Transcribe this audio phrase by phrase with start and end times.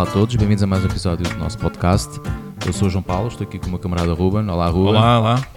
[0.00, 2.08] Olá a todos, bem-vindos a mais um episódio do nosso podcast.
[2.66, 4.48] Eu sou o João Paulo, estou aqui com o meu camarada Ruben.
[4.48, 4.94] Olá, Ruben.
[4.94, 5.48] Olá, olá.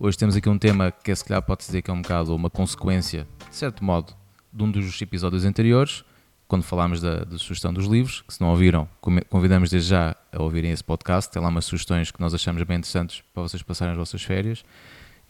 [0.00, 2.50] Hoje temos aqui um tema que, se calhar, pode dizer que é um bocado uma
[2.50, 4.12] consequência, de certo modo,
[4.52, 6.04] de um dos episódios anteriores,
[6.48, 8.88] quando falámos da, da sugestão dos livros, que se não ouviram,
[9.30, 11.30] convidamos desde já a ouvirem esse podcast.
[11.30, 14.64] Tem lá umas sugestões que nós achamos bem interessantes para vocês passarem as vossas férias.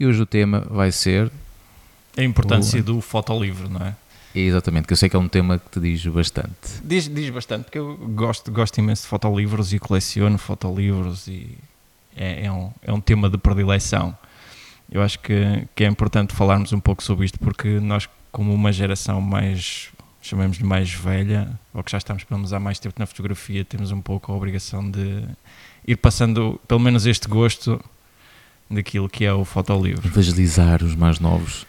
[0.00, 1.30] E hoje o tema vai ser.
[2.16, 3.94] A importância do fotolivro, não é?
[4.34, 6.50] Exatamente, que eu sei que é um tema que te diz bastante.
[6.82, 11.56] Diz, diz bastante, porque eu gosto, gosto imenso de fotolivros e coleciono fotolivros e
[12.16, 14.16] é, é, um, é um tema de predileção.
[14.90, 18.72] Eu acho que, que é importante falarmos um pouco sobre isto, porque nós, como uma
[18.72, 22.94] geração mais, chamamos de mais velha, ou que já estamos pelo menos há mais tempo
[22.98, 25.24] na fotografia, temos um pouco a obrigação de
[25.86, 27.80] ir passando pelo menos este gosto
[28.70, 30.06] daquilo que é o fotolivro.
[30.06, 31.66] Evangelizar os mais novos.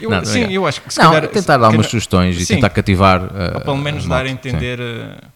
[0.00, 2.46] Eu, não, sim, eu acho que se não, calhar, tentar dar umas sugestões sim, e
[2.46, 3.22] tentar cativar.
[3.22, 5.26] Uh, ou pelo menos dar a entender uh,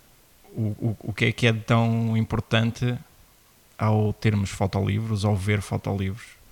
[0.55, 2.95] o, o, o que é que é tão importante
[3.79, 6.44] ao termos fotolivros, ao ver fotolivros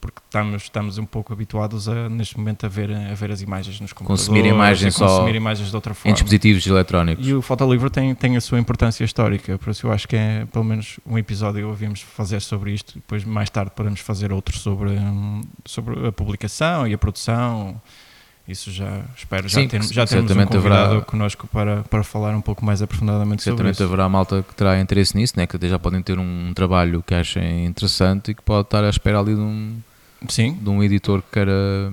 [0.00, 3.80] porque estamos, estamos um pouco habituados a, neste momento a ver, a ver as imagens
[3.80, 6.10] nos computadores, consumir imagens só consumir imagens de outra forma.
[6.10, 7.26] em dispositivos eletrónicos.
[7.26, 10.46] E o fotolivro tem, tem a sua importância histórica, por isso eu acho que é
[10.50, 14.92] pelo menos um episódio ouvimos fazer sobre isto, depois mais tarde podemos fazer outro sobre,
[15.64, 17.80] sobre a publicação e a produção.
[18.50, 22.34] Isso já espero já, Sim, ter, já termos um convidado haverá, connosco para, para falar
[22.34, 23.76] um pouco mais aprofundadamente sobre isso.
[23.76, 25.46] Certamente haverá malta que terá interesse nisso, né?
[25.46, 28.90] que até já podem ter um trabalho que achem interessante e que pode estar à
[28.90, 29.78] espera ali de um,
[30.28, 30.58] Sim.
[30.60, 31.92] de um editor que queira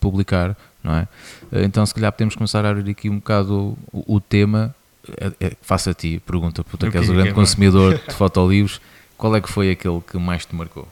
[0.00, 1.08] publicar, não é?
[1.52, 4.74] Então, se calhar podemos começar a abrir aqui um bocado o, o tema.
[5.18, 8.80] É, é, faço a ti, pergunta, porque que és o grande é consumidor de fotolivros,
[9.18, 10.86] qual é que foi aquele que mais te marcou?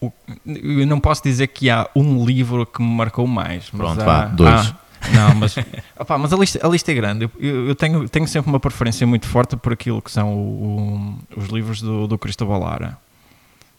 [0.00, 0.12] O,
[0.46, 3.70] eu não posso dizer que há um livro que me marcou mais.
[3.70, 4.74] Pronto, há, vá, dois.
[5.00, 5.54] Há, não, mas,
[5.98, 7.30] opa, mas a, lista, a lista é grande.
[7.38, 11.40] Eu, eu, tenho, tenho sempre uma preferência muito forte por aquilo que são o, o,
[11.40, 12.98] os livros do, do Cristóbal Lara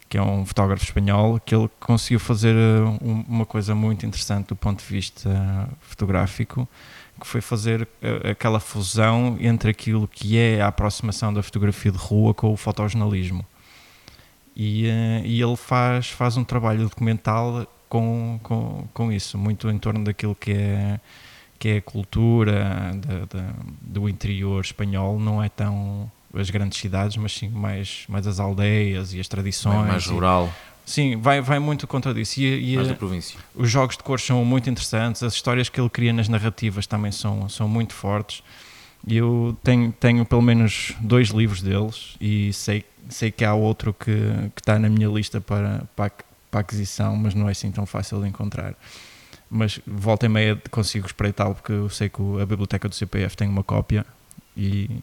[0.10, 2.98] que é um fotógrafo espanhol, que ele conseguiu fazer uh,
[3.28, 6.68] uma coisa muito interessante do ponto de vista fotográfico,
[7.22, 11.98] que foi fazer uh, aquela fusão entre aquilo que é a aproximação da fotografia de
[12.00, 13.46] rua com o fotojornalismo.
[14.56, 19.78] E, uh, e ele faz, faz um trabalho documental com, com, com isso, muito em
[19.78, 21.00] torno daquilo que é,
[21.60, 22.94] que é a cultura
[23.80, 29.14] do interior espanhol, não é tão as grandes cidades, mas sim mais, mais as aldeias
[29.14, 29.88] e as tradições.
[29.88, 30.54] mais rural.
[30.86, 32.40] E, sim, vai, vai muito contra disso.
[32.40, 33.40] E, e mais da província.
[33.56, 37.12] Os jogos de cores são muito interessantes, as histórias que ele cria nas narrativas também
[37.12, 38.44] são, são muito fortes.
[39.08, 44.12] Eu tenho, tenho pelo menos dois livros deles e sei, sei que há outro que,
[44.56, 46.12] que está na minha lista para, para,
[46.52, 48.76] para aquisição, mas não é assim tão fácil de encontrar
[49.52, 53.50] mas volta e meia consigo espreitá-lo porque eu sei que a biblioteca do CPF tem
[53.50, 54.06] uma cópia
[54.56, 55.02] e,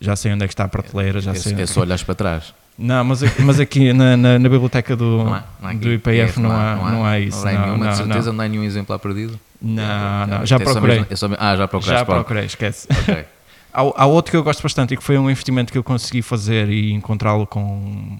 [0.00, 1.60] já sei onde é que está a prateleira, já é, sei.
[1.60, 2.54] É só olhares para trás.
[2.76, 5.92] Não, mas aqui, mas aqui na, na, na biblioteca do, não há, não há do
[5.92, 7.44] IPF não, há, não, há, não há isso.
[7.44, 8.44] Não, há nenhuma, de certeza, não.
[8.44, 9.38] há nenhum exemplar perdido?
[9.62, 11.06] Não, não, já procurei.
[11.08, 11.98] É só, ah, já procurei.
[11.98, 12.88] Já procurei, esquece.
[13.02, 13.24] Okay.
[13.72, 16.20] há, há outro que eu gosto bastante e que foi um investimento que eu consegui
[16.20, 18.18] fazer e encontrá-lo com,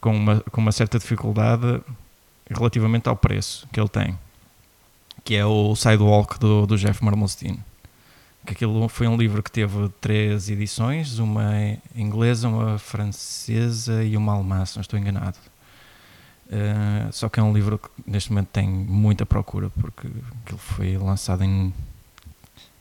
[0.00, 1.80] com, uma, com uma certa dificuldade
[2.50, 4.18] relativamente ao preço que ele tem,
[5.22, 7.60] que é o Sidewalk do, do Jeff Marmolstein
[8.44, 11.52] que aquilo foi um livro que teve três edições, uma
[11.94, 15.38] inglesa, uma francesa e uma alemã, se não estou enganado.
[16.46, 20.06] Uh, só que é um livro que neste momento tem muita procura, porque
[20.42, 21.72] aquilo foi lançado em,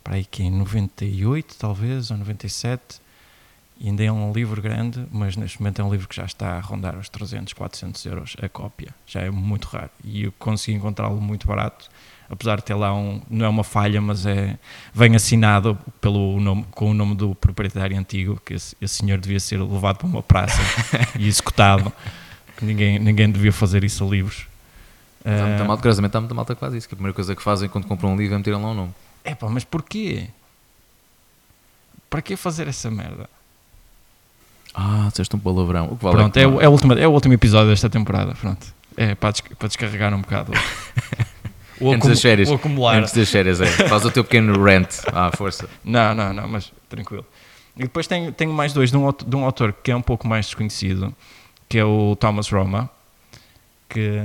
[0.03, 3.01] para aí que em 98 talvez, ou 97,
[3.79, 6.57] e ainda é um livro grande, mas neste momento é um livro que já está
[6.57, 10.77] a rondar os 300, 400 euros a cópia, já é muito raro, e eu consegui
[10.77, 11.89] encontrá-lo muito barato,
[12.33, 14.57] apesar de ter lá um, não é uma falha, mas é,
[14.93, 19.39] vem assinado pelo nome, com o nome do proprietário antigo, que esse, esse senhor devia
[19.39, 20.59] ser levado para uma praça
[21.17, 21.93] e executado,
[22.57, 24.47] que ninguém, ninguém devia fazer isso a livros.
[25.19, 27.35] Está muito uh, mal, curiosamente está muita malta que faz isso, que a primeira coisa
[27.35, 28.93] que fazem quando compram um livro é meter lá o um nome.
[29.23, 30.27] É pá, mas porquê?
[32.09, 33.29] Para que fazer essa merda?
[34.73, 35.85] Ah, disseste um palavrão.
[35.91, 37.89] O que vale pronto, é, é, o, é, o último, é o último episódio desta
[37.89, 38.65] temporada, pronto.
[38.97, 40.51] É para, para descarregar um bocado.
[41.83, 42.49] O antes das férias.
[42.49, 42.97] O acumular.
[42.97, 43.65] Antes das férias, é.
[43.65, 45.69] Faz o teu pequeno rant à força.
[45.83, 47.25] Não, não, não, mas tranquilo.
[47.75, 50.27] E depois tenho, tenho mais dois de um, de um autor que é um pouco
[50.27, 51.13] mais desconhecido,
[51.67, 52.89] que é o Thomas Roma,
[53.89, 54.21] que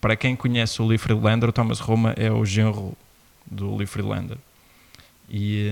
[0.00, 2.94] para quem conhece o Lee Friedlander, o Thomas Roma é o genro
[3.50, 4.38] do Lee Friedlander.
[5.28, 5.70] E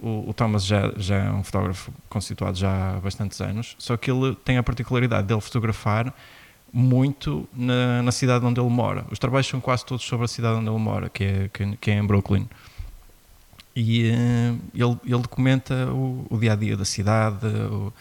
[0.00, 3.96] uh, o, o, Thomas já, já é um fotógrafo constituído já há bastantes anos, só
[3.96, 6.12] que ele tem a particularidade de ele fotografar
[6.72, 9.06] muito na, na, cidade onde ele mora.
[9.10, 11.90] Os trabalhos são quase todos sobre a cidade onde ele mora, que é, que, que
[11.90, 12.46] é em Brooklyn.
[13.74, 17.92] E uh, ele, ele documenta o, o, dia a dia da cidade, o,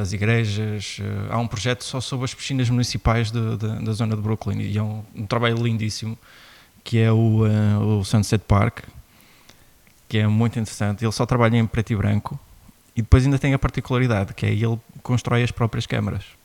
[0.00, 0.98] as igrejas.
[0.98, 4.60] Uh, há um projeto só sobre as piscinas municipais de, de, da zona de Brooklyn
[4.60, 6.16] e é um, um trabalho lindíssimo
[6.82, 8.80] que é o, uh, o Sunset Park,
[10.08, 11.04] que é muito interessante.
[11.04, 12.38] Ele só trabalha em preto e branco
[12.96, 16.39] e depois ainda tem a particularidade que é ele constrói as próprias câmaras.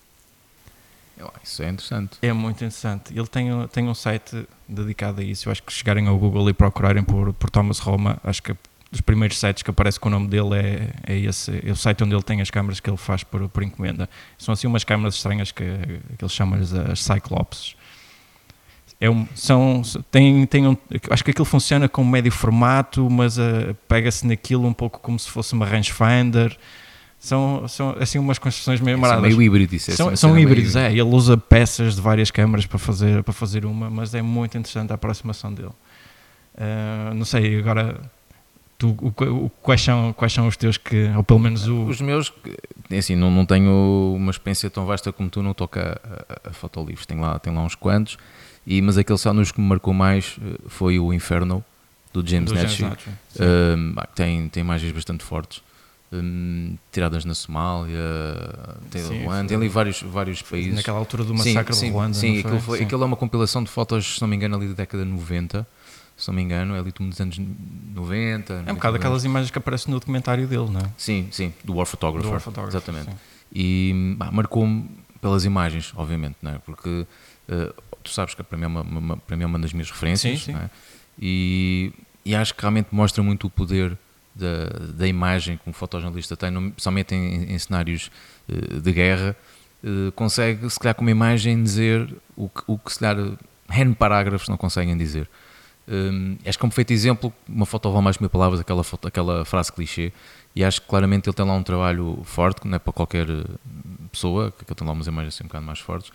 [1.44, 2.18] Isso é interessante.
[2.22, 3.18] É muito interessante.
[3.18, 5.48] Ele tem, tem um site dedicado a isso.
[5.48, 8.56] Eu acho que chegarem ao Google e procurarem por, por Thomas Roma, acho que
[8.92, 12.04] dos primeiros sites que aparece com o nome dele é, é esse, é o site
[12.04, 14.10] onde ele tem as câmaras que ele faz por, por encomenda.
[14.38, 15.66] São assim umas câmaras estranhas que,
[16.18, 17.76] que ele chama as Cyclops.
[19.00, 20.78] É um, são, tem, tem um,
[21.10, 25.30] acho que aquilo funciona com médio formato, mas uh, pega-se naquilo um pouco como se
[25.30, 26.58] fosse uma rangefinder.
[27.20, 29.22] São, são assim umas construções meio maradas.
[29.22, 29.84] São meio híbridos.
[29.84, 30.92] São, são híbridos, é.
[30.92, 34.92] Ele usa peças de várias câmaras para fazer, para fazer uma, mas é muito interessante
[34.92, 35.70] a aproximação dele.
[36.56, 38.00] Uh, não sei, agora
[38.78, 41.86] Tu, o, o, quais, são, quais são os teus que, ou pelo menos o...
[41.86, 42.34] Os meus,
[42.90, 46.50] é assim, não, não tenho uma experiência tão vasta como tu, não toca a, a,
[46.50, 48.18] a fotolivros, tenho lá, tenho lá uns quantos,
[48.68, 51.64] e, mas aquele só nos que me marcou mais eh, foi o Inferno,
[52.12, 52.98] do James do Natchez,
[53.40, 55.62] um, tem, tem imagens bastante fortes,
[56.12, 58.00] um, tiradas na Somália,
[58.90, 60.76] tem, sim, Ruanda, tem ali vários, vários países.
[60.76, 62.14] Naquela altura do massacre sim, de Ruanda.
[62.14, 64.74] Sim, aquilo, foi, aquilo é uma compilação de fotos, se não me engano, ali da
[64.74, 65.68] década de 90,
[66.18, 68.64] se não me engano, é ali dos anos 90.
[68.66, 70.90] É um bocado aquelas imagens que aparecem no documentário dele, não é?
[70.98, 72.28] Sim, sim, do War Photographer.
[72.28, 73.12] Do War Photographer exatamente.
[73.12, 73.18] Sim.
[73.54, 74.90] E marcou-me
[75.22, 76.60] pelas imagens, obviamente, não é?
[76.60, 76.90] Porque
[77.50, 79.90] uh, tu sabes que para mim é uma, uma, para mim é uma das minhas
[79.90, 80.58] referências, sim, sim.
[80.58, 80.70] É?
[81.20, 81.94] E,
[82.24, 83.98] e acho que realmente mostra muito o poder
[84.36, 88.12] da, da imagem que um fotojornalista tem, principalmente em, em cenários
[88.50, 89.36] uh, de guerra,
[89.84, 93.38] uh, consegue, se calhar, com uma imagem dizer o que, o que se calhar,
[93.70, 95.30] N parágrafos não conseguem dizer.
[95.88, 98.84] Um, acho que é um perfeito exemplo, uma foto vale mais que mil palavras, aquela,
[98.84, 100.12] foto, aquela frase clichê,
[100.56, 103.30] e acho que claramente ele tem lá um trabalho forte, que não é para qualquer
[103.30, 103.44] eh,
[104.12, 106.12] pessoa, que ele tem lá umas imagens assim um bocado mais fortes,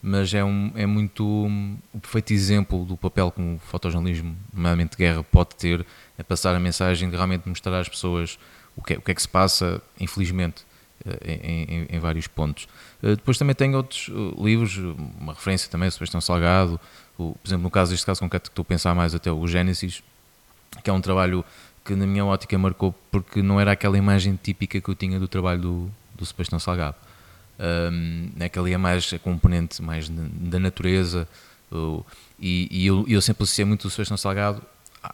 [0.00, 4.92] mas é, um, é muito um, o perfeito exemplo do papel que um fotojornalismo, nomeadamente
[4.92, 5.86] de guerra, pode ter,
[6.18, 8.38] é passar a mensagem de realmente mostrar às pessoas
[8.76, 10.64] o que é, o que, é que se passa, infelizmente,
[11.04, 12.68] eh, em, em, em, vários pontos.
[13.02, 14.76] Eh, depois também tenho outros livros,
[15.20, 16.80] uma referência também, Sebastião Salgado,
[17.18, 19.46] o, por exemplo, no caso deste caso concreto que estou a pensar mais até o
[19.46, 20.02] Gênesis,
[20.82, 21.44] que é um trabalho
[21.84, 25.28] que na minha ótica marcou porque não era aquela imagem típica que eu tinha do
[25.28, 26.96] trabalho do, do Sebastião Salgado
[27.58, 31.28] um, naquela é mais a componente mais da natureza
[32.38, 34.62] e, e eu, eu, sempre associei muito o Sebastião Salgado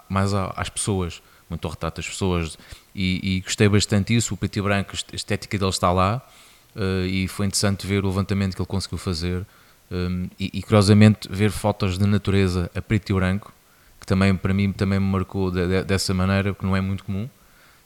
[0.08, 2.58] mais às pessoas, muito ao retrato das pessoas
[2.94, 6.23] e, e, gostei bastante disso, o preto e branco, a estética dele está lá
[6.76, 9.46] uh, e foi interessante ver o levantamento que ele conseguiu fazer
[9.90, 13.52] um, e, e curiosamente ver fotos de natureza a preto e branco
[14.00, 17.05] que também para mim também me marcou de, de, dessa maneira, porque não é muito
[17.05, 17.29] comum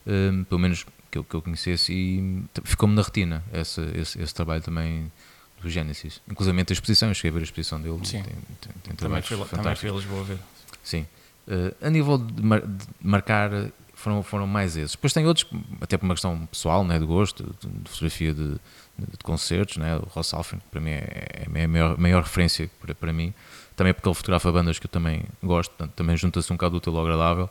[0.06, 4.34] um, pelo menos que eu, que eu conhecesse e ficou-me na retina esse, esse, esse,
[4.34, 5.12] trabalho também
[5.60, 6.20] do Genesis.
[6.28, 7.98] Inclusive a exposição, eu cheguei a ver a exposição dele.
[8.04, 8.22] Sim.
[8.22, 10.38] Tem, tem, tem também, fui, também fui a Lisboa ver.
[10.82, 11.06] Sim.
[11.46, 13.50] Uh, a nível de, mar, de, marcar,
[13.94, 14.92] foram, foram mais esses.
[14.92, 15.46] Depois tem outros,
[15.80, 18.54] até por uma questão pessoal, né, de gosto, de, de fotografia de,
[18.98, 22.94] de, concertos, né, o Ross Alfred, para mim é, é a maior, maior referência para,
[22.94, 23.32] para mim.
[23.74, 26.96] Também porque ele fotografa bandas que eu também gosto, portanto, também junta-se um bocado útil
[26.96, 27.50] ao agradável.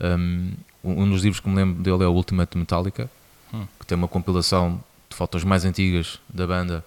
[0.00, 3.10] Um, um dos livros que me lembro dele é o Ultimate Metallica,
[3.52, 3.66] hum.
[3.78, 6.84] que tem uma compilação de fotos mais antigas da banda,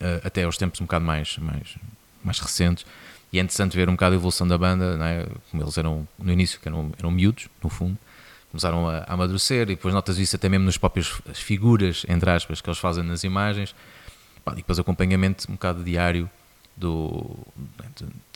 [0.00, 1.76] uh, até aos tempos um bocado mais, mais,
[2.22, 2.84] mais recentes.
[3.32, 5.26] E é interessante ver um bocado a evolução da banda, é?
[5.50, 7.96] como eles eram no início, que eram, eram miúdos, no fundo,
[8.50, 12.60] começaram a, a amadurecer, e depois notas isso até mesmo nas próprias figuras, entre aspas,
[12.60, 13.74] que eles fazem nas imagens.
[14.52, 16.28] e depois acompanhamento um bocado diário
[16.76, 17.36] do,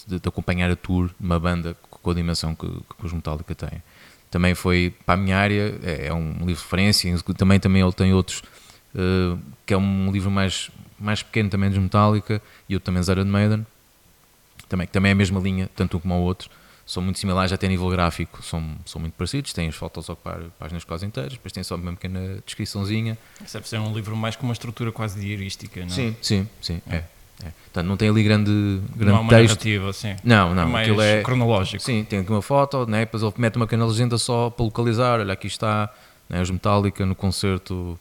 [0.06, 3.54] de, de, acompanhar a tour de uma banda com a dimensão que, que os Metallica
[3.54, 3.82] têm
[4.34, 7.92] também foi para a minha área, é, é um livro de referência, também, também ele
[7.92, 8.42] tem outros,
[8.92, 13.30] uh, que é um livro mais, mais pequeno também de Metallica, e outro também de
[13.30, 13.64] Maiden,
[14.74, 16.50] também, que também é a mesma linha, tanto um como o outro,
[16.84, 20.12] são muito similares até a nível gráfico, são, são muito parecidos, têm as fotos a
[20.12, 23.16] ocupar páginas quase inteiras, depois tem só uma pequena descriçãozinha.
[23.42, 25.90] Isso deve ser um livro mais com uma estrutura quase diarística, não é?
[25.90, 26.96] Sim, sim, sim, é.
[26.96, 27.04] é.
[27.42, 27.50] É.
[27.64, 29.50] Portanto, não tem ali grande, grande não há uma texto.
[29.50, 30.14] narrativa, sim.
[30.22, 30.62] Não, não.
[30.62, 31.82] É mais é, cronológico.
[31.82, 33.00] Sim, tem aqui uma foto, né?
[33.00, 35.18] depois ele mete uma pequena legenda só para localizar.
[35.18, 35.92] Olha, aqui está
[36.28, 36.40] né?
[36.40, 37.98] os Metallica no concerto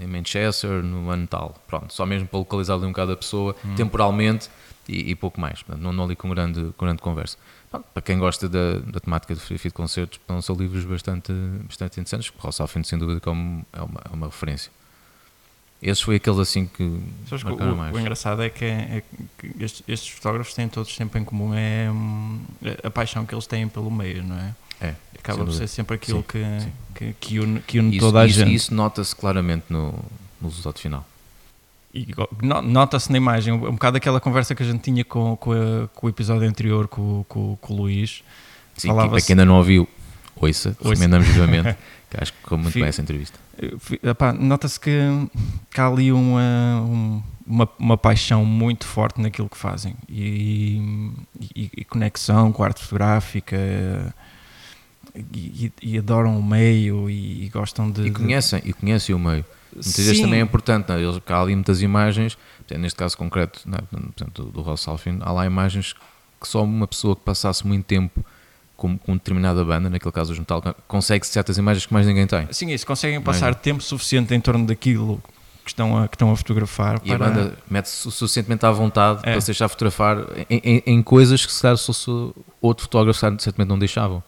[0.00, 1.54] em Manchester, no ano tal.
[1.66, 3.74] Pronto, só mesmo para localizar ali um bocado a pessoa, hum.
[3.74, 4.48] temporalmente
[4.88, 5.62] e, e, pouco mais.
[5.62, 7.36] Portanto, não, não ali com grande, com grande conversa.
[7.70, 11.32] Pronto, para quem gosta da, da temática de fotografia de concertos, são livros bastante,
[11.64, 12.30] bastante interessantes.
[12.30, 14.70] O Ross Alfin, sem dúvida, é uma, é uma, é uma referência.
[15.80, 17.94] Esses foi aqueles assim que Sabes o, mais.
[17.94, 19.02] O engraçado é que, é, é
[19.38, 22.40] que estes, estes, fotógrafos têm todos sempre em comum é, hum,
[22.82, 24.54] a paixão que eles têm pelo meio, não é?
[24.80, 26.72] É, Acaba por ser sempre aquilo Sim, que, sim.
[26.94, 28.54] que, que une, que une Isso, toda a isso, gente.
[28.54, 29.92] isso nota-se claramente no,
[30.40, 31.06] no resultado final.
[32.64, 36.06] Nota-se na imagem, um, bocado aquela conversa que a gente tinha com, com, a- com
[36.06, 38.22] o episódio anterior com, com, com o Luís.
[38.76, 39.88] Sim, que, Falava-se- para quem ainda não ouviu,
[40.36, 40.88] ouça, Ouça.
[40.90, 41.76] recomendamos vivamente,
[42.10, 43.38] que acho que ficou muito Fi- bem essa entrevista.
[44.02, 44.90] Epá, Nota-se que,
[45.70, 51.10] que há ali uma, um- uma, uma paixão muito forte naquilo que fazem e,
[51.56, 53.56] e- e conexão com a arte fotográfica
[55.34, 58.06] e, e- adoram o meio e, e gostam de.
[58.06, 59.42] E conhecem, e conhecem o meio.
[59.42, 60.22] de- Muitas vezes Sim.
[60.22, 61.00] também é importante, né?
[61.02, 62.36] Eles, há ali muitas imagens,
[62.78, 63.78] neste caso concreto, né?
[63.90, 65.94] portanto, do, do Ross Alfin, há lá imagens
[66.40, 68.24] que só uma pessoa que passasse muito tempo
[68.76, 72.46] com, com determinada banda, naquele caso os Metallica, consegue certas imagens que mais ninguém tem.
[72.52, 73.58] Sim, isso, conseguem Mais passar não.
[73.60, 75.20] tempo suficiente em torno daquilo
[75.64, 77.00] que estão a, que estão a fotografar.
[77.04, 79.32] E a para- banda mete-se o suficientemente à vontade É.
[79.32, 82.08] para se deixar fotografar em, em- em coisas que se calhar se fosse
[82.62, 84.22] outro fotógrafo certamente não deixavam.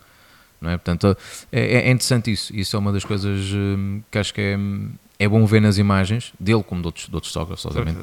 [0.60, 0.76] Não é?
[0.76, 1.16] Portanto,
[1.50, 2.54] é, é interessante isso.
[2.54, 4.58] Isso é uma das coisas hum, que acho que é,
[5.18, 7.96] é bom ver nas imagens, dele como de outros, de outros fotógrafos, obviamente.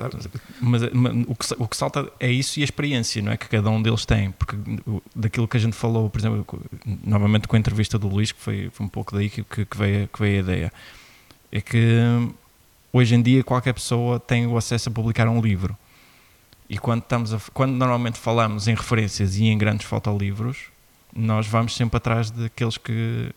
[0.59, 3.37] Mas, mas o, que, o que salta é isso e a experiência, não é?
[3.37, 4.31] Que cada um deles tem.
[4.31, 4.55] Porque
[5.15, 6.45] daquilo que a gente falou, por exemplo,
[7.03, 9.77] novamente com a entrevista do Luís, que foi, foi um pouco daí que, que, que
[9.77, 10.73] veio, que veio a ideia,
[11.51, 12.33] é que hum,
[12.91, 15.77] hoje em dia qualquer pessoa tem o acesso a publicar um livro.
[16.69, 20.57] E quando, estamos a- quando normalmente falamos em referências e em grandes fotolivros,
[21.17, 23.31] nós vamos sempre atrás daqueles que,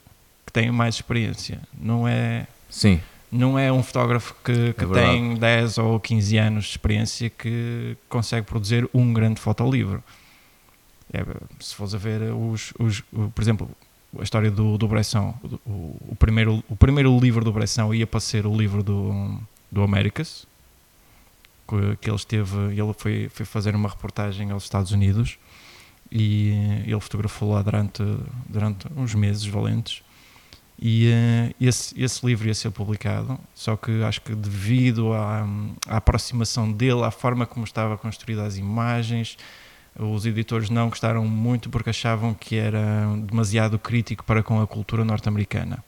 [0.46, 1.60] que têm mais experiência.
[1.80, 3.00] Não é Sim,
[3.32, 7.96] não é um fotógrafo que, que É tem 10 ou 15 anos de experiência que
[8.08, 10.02] consegue produzir um grande fotolivro.
[11.12, 11.24] É,
[11.58, 13.00] se fores a ver os, os-
[13.34, 13.68] por exemplo,
[14.18, 15.34] a história do, do Bresson,
[15.66, 19.36] o, o primeiro, o primeiro livro do Bresson ia para ser o livro do,
[19.72, 20.46] do Americas,
[21.68, 25.38] que, que ele esteve, ele foi, foi fazer uma reportagem aos Estados Unidos
[26.10, 28.02] e eh, ele fotografou lá durante,
[28.48, 30.02] durante uns meses valentes
[30.82, 35.46] e eh, esse, esse livro ia ser publicado, só que acho que devido à,
[35.86, 39.36] à aproximação dele, à forma como estava construída as imagens,
[39.98, 42.80] os editores não gostaram muito porque achavam que era
[43.26, 45.84] demasiado crítico para com a cultura norte-americana.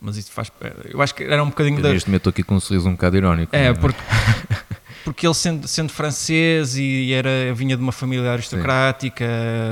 [0.00, 0.50] Mas isso faz.
[0.86, 1.92] Eu acho que era um bocadinho eu da.
[1.92, 3.54] neste momento estou aqui com um sorriso um bocado irónico.
[3.54, 4.00] É, não porque,
[5.04, 9.24] porque ele sendo, sendo francês e era, vinha de uma família aristocrática,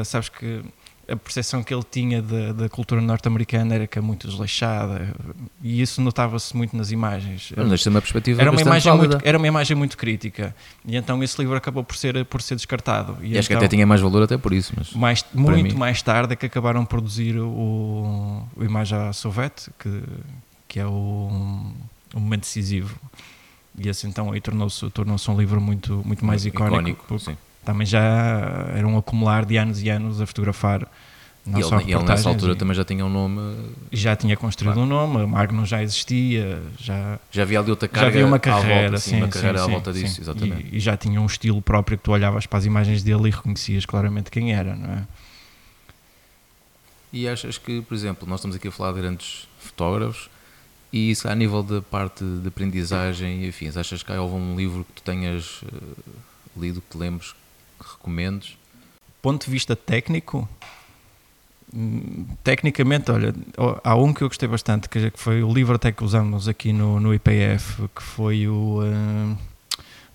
[0.04, 0.62] sabes que
[1.10, 5.12] a percepção que ele tinha da, da cultura norte-americana era que é muito desleixada
[5.60, 7.52] e isso notava-se muito nas imagens.
[7.56, 9.14] Mas uma perspectiva Era uma, imagem válida.
[9.16, 10.54] muito, era uma imagem muito crítica
[10.86, 13.16] e então esse livro acabou por ser, por ser descartado.
[13.22, 15.78] E acho que então, até tinha mais valor até por isso, mas mais, muito mim.
[15.78, 20.02] mais tarde é que acabaram por produzir o, o Imagem à Sauvette, que,
[20.68, 21.72] que é o,
[22.14, 22.94] o momento decisivo.
[23.78, 27.36] E esse então aí tornou-se tornou um livro muito, muito mais icónico, sim.
[27.64, 28.00] também já
[28.74, 30.86] era um acumular de anos e anos a fotografar.
[31.46, 33.40] Não E ele, e ele nessa altura e- também já tinha um nome,
[33.90, 34.86] já tinha construído Claro.
[34.86, 38.82] um nome, Magnum já existia, já, já havia ali outra já carga havia uma carreira,
[38.90, 40.02] volta, sim, uma sim, carreira à volta sim.
[40.02, 40.68] disso, exatamente.
[40.70, 43.30] E, e já tinha um estilo próprio que tu olhavas para as imagens dele e
[43.30, 45.06] reconhecias claramente quem era, não é?
[47.12, 50.28] E achas que, por exemplo, nós estamos aqui a falar de grandes fotógrafos
[50.92, 54.84] e isso a nível da parte de aprendizagem e afins, achas que há algum livro
[54.84, 55.76] que tu tenhas eh,
[56.56, 57.32] lido, que te lembres,
[57.78, 58.56] que recomendes?
[59.22, 60.48] ponto de vista técnico,
[61.74, 63.34] hum, tecnicamente, olha,
[63.84, 66.98] há um que eu gostei bastante, que foi o livro até que usamos aqui no,
[66.98, 69.36] no IPF, que foi o hum,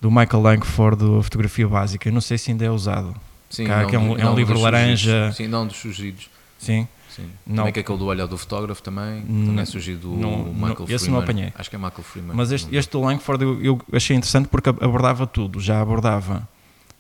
[0.02, 2.10] do Michael Langford, do Fotografia Básica.
[2.10, 3.16] Eu não sei se ainda é usado.
[3.50, 5.32] Sim, Cá, que é um- é um livro laranja.
[5.34, 6.30] Sim, não dos sugeridos.
[6.60, 7.30] Sim, Sim.
[7.48, 7.56] Não.
[7.58, 10.30] Também que é aquele do olhar do fotógrafo também, Não- também é surgido o não-
[10.46, 10.96] Michael não- Freeman.
[10.96, 11.54] esse não apanhei.
[11.58, 12.36] Acho que é Michael Freeman.
[12.36, 15.60] mas este, este do Langford eu, eu achei interessante porque abordava tudo.
[15.60, 16.48] Já abordava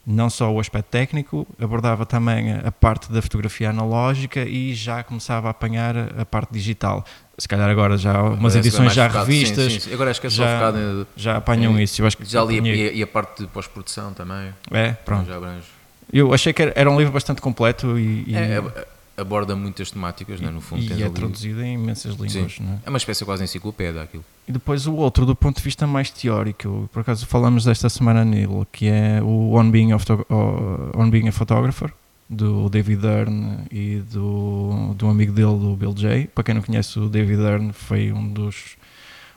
[0.07, 5.47] não só o aspecto técnico, abordava também a parte da fotografia analógica e já começava
[5.47, 7.03] a apanhar a parte digital.
[7.37, 9.93] Se calhar agora já há umas é edições já focado- sim, revistas sim, sim.
[9.93, 12.01] Agora acho que é só já- focado em, já apanham É, isso.
[12.01, 14.53] Eu acho que já apanhei- e e a parte de pós-produção também.
[14.71, 15.27] É, pronto.
[15.27, 15.65] Já abrange.
[16.13, 19.91] Eu achei que era, era um livro bastante completo e, e, É, é, aborda muitas
[19.91, 20.83] temáticas, né, no fundo.
[20.83, 22.59] e é traduzido em imensas línguas.
[22.59, 22.79] Não é?
[22.85, 24.25] É uma espécie quase enciclopédia aquilo.
[24.47, 28.25] E depois o outro, do ponto de vista mais teórico, por acaso falamos desta semana
[28.25, 31.91] nele, que é o On Being On Being a Photographer,
[32.29, 36.27] do David Dern e do, do amigo dele, do Bill Jay.
[36.27, 38.77] Para quem não conhece, o David Dern foi um dos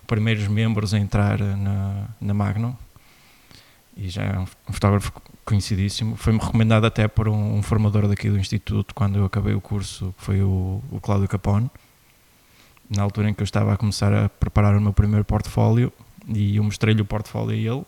[0.06, 2.75] primeiros membros a entrar na, na Magnum
[3.99, 5.12] e já é um fotógrafo
[5.45, 6.17] conhecidíssimo.
[6.17, 10.14] Foi-me recomendado até por um, um formador daqui do Instituto quando eu acabei o curso,
[10.17, 11.69] que foi o, o Cláudio Capone
[12.88, 15.93] na altura em que eu estava a começar a preparar o meu primeiro portfólio
[16.26, 17.85] e eu mostrei-lhe o portfólio a ele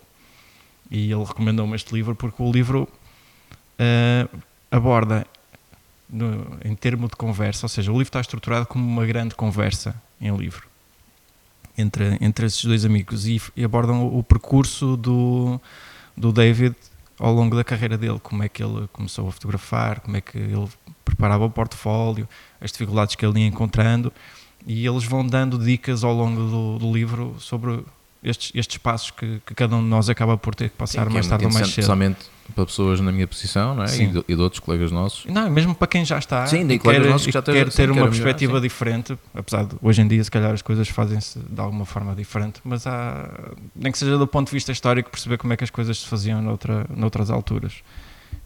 [0.91, 2.89] e ele recomendou-me este livro porque o livro
[3.79, 4.29] eh,
[4.71, 5.27] aborda
[6.09, 9.95] no, em termo de conversa, ou seja, o livro está estruturado como uma grande conversa
[10.21, 10.69] em livro
[11.79, 15.61] entre, entre esses dois amigos e, e abordam o, o percurso do,
[16.21, 16.77] do David
[17.19, 20.39] ao longo da carreira dele, como é que ele começou a fotografar, como é que
[20.39, 20.69] ele
[21.05, 22.29] preparava o portfólio,
[22.61, 24.13] as dificuldades que ele ia encontrando,
[24.67, 27.85] e eles vão dando dicas ao longo do, do livro sobre
[28.23, 31.13] estes, estes passos que, que, cada um de nós acaba por ter que passar Sim,
[31.13, 31.71] mais que é tarde ou mais cedo.
[31.81, 33.97] Especialmente para pessoas na minha posição não é?
[33.97, 35.25] e, de, e, de, outros colegas nossos.
[35.27, 38.61] Não, mesmo para quem já está Sim, e quer, que já quer ter uma perspectiva
[38.61, 42.61] diferente, apesar de hoje em dia se calhar as coisas fazem-se de alguma forma diferente,
[42.65, 43.29] mas há,
[43.75, 46.07] nem que seja do ponto de vista histórico, perceber como é que as coisas se
[46.07, 47.75] faziam noutra, noutras alturas.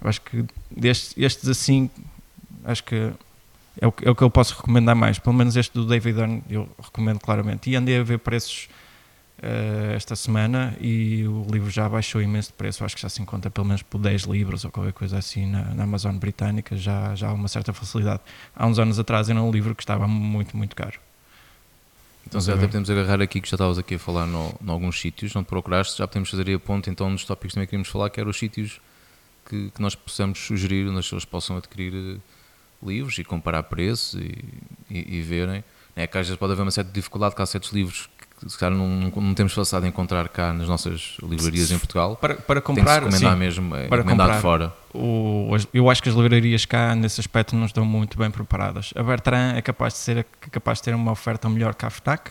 [0.00, 1.90] Eu acho que destes, estes assim,
[2.64, 3.12] acho que
[3.80, 5.18] é o, é o que eu posso recomendar mais.
[5.18, 7.70] Pelo menos este do David Dunn eu recomendo claramente.
[7.70, 8.68] E andei a ver preços
[9.44, 12.84] uh, esta semana e o livro já baixou imenso de preço.
[12.84, 15.62] Acho que já se encontra pelo menos por 10 libras ou qualquer coisa assim na,
[15.74, 16.76] na Amazon britânica.
[16.76, 18.20] Já, já há uma certa facilidade.
[18.56, 20.98] Há uns anos atrás era um livro que estava muito, muito caro.
[22.26, 25.36] Então, já até podemos agarrar aqui que já estavas aqui a falar em alguns sítios
[25.36, 28.30] onde procuraste, já podemos fazer a ponto então nos tópicos também queríamos falar, que eram
[28.30, 28.80] os sítios
[29.44, 32.20] que, que nós possamos sugerir, onde as pessoas possam adquirir uh,
[32.82, 34.44] livros e comparar preços e,
[34.90, 35.62] e, e verem.
[35.96, 38.08] É que às vezes pode haver uma certa dificuldade, que há certos livros
[38.46, 42.16] se calhar não, não, temos facilidade em encontrar cá nas nossas livrarias em Portugal.
[42.16, 44.72] Para, para comprar, tem que se mesmo, é, para comprar, fora.
[44.92, 48.92] O, eu acho que as livrarias cá, nesse aspecto, não estão muito bem preparadas.
[48.94, 52.30] A Bertrand é capaz de, ser, capaz de ter uma oferta melhor que a FNAC.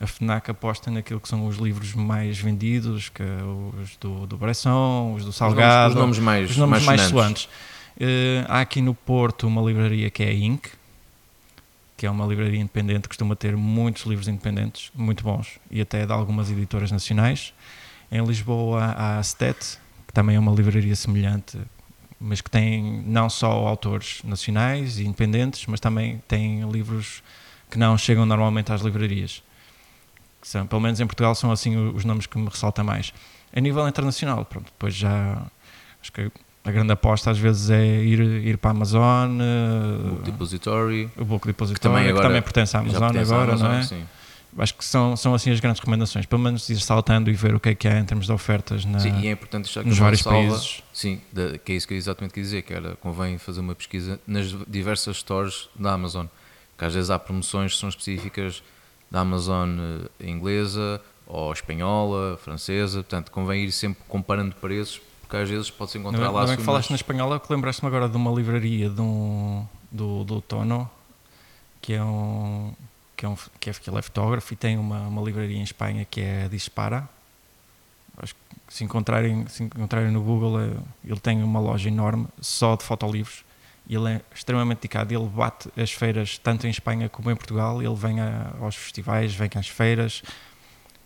[0.00, 3.26] A FNAC aposta naquilo que são os livros mais vendidos, que é
[3.82, 7.00] os do, do Bresson, os do Salgado, os nomes, os nomes mais, os nomes mais,
[7.00, 7.44] mais soantes.
[7.96, 10.66] Uh, há aqui no Porto uma livraria que é a Inc.,
[12.02, 16.12] que é uma livraria independente, costuma ter muitos livros independentes, muito bons, e até de
[16.12, 17.54] algumas editoras nacionais.
[18.10, 21.56] Em Lisboa há a Stet, que também é uma livraria semelhante,
[22.18, 27.22] mas que tem não só autores nacionais e independentes, mas também tem livros
[27.70, 29.40] que não chegam normalmente às livrarias.
[30.40, 33.14] Que são, pelo menos em Portugal são assim os nomes que me ressaltam mais.
[33.54, 35.40] A nível internacional, pronto, depois já
[36.00, 36.32] acho que
[36.64, 39.40] a grande aposta às vezes é ir, ir para a Amazon.
[39.40, 41.10] O Book Depository.
[41.16, 43.68] O Book Depository, que também, agora, que também pertence à Amazon pertence agora, à Amazon,
[43.68, 43.82] não é?
[43.82, 44.04] Sim.
[44.58, 46.26] Acho que são, são assim as grandes recomendações.
[46.26, 48.84] Pelo menos ir saltando e ver o que é que há em termos de ofertas
[48.84, 50.82] na, sim, e é importante que nos vários salva, países.
[50.92, 51.20] Sim,
[51.64, 54.54] que é isso que eu exatamente quis dizer, que era, convém fazer uma pesquisa nas
[54.68, 56.26] diversas stores da Amazon.
[56.76, 58.62] Que às vezes há promoções que são específicas
[59.10, 59.78] da Amazon
[60.20, 65.00] eh, inglesa ou espanhola, francesa, portanto convém ir sempre comparando preços
[65.32, 66.44] porque às vezes pode-se encontrar não, lá.
[66.44, 70.24] Não é que falaste na espanhola, que lembraste-me agora de uma livraria de um, do,
[70.24, 70.90] do Tono,
[71.80, 72.74] que é um
[73.16, 75.62] que é, um, que é, que ele é fotógrafo e tem uma, uma livraria em
[75.62, 77.08] Espanha que é Dispara.
[78.18, 80.70] Acho que se encontrarem, se encontrarem no Google, é,
[81.02, 83.42] ele tem uma loja enorme só de fotolivros
[83.88, 85.12] ele é extremamente dedicado.
[85.12, 87.82] Ele bate as feiras tanto em Espanha como em Portugal.
[87.82, 90.22] Ele vem a, aos festivais, vem às feiras,